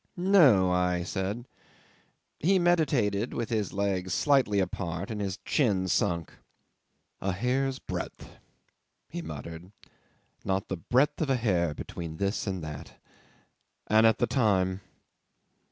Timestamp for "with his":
3.35-3.71